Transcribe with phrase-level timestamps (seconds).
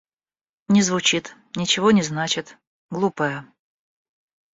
[0.67, 2.57] Не звучит, ничего не значит,
[2.89, 3.45] глупое.